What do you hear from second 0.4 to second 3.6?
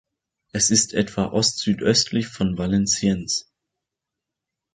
Es ist etwa ostsüdöstlich von Valenciennes.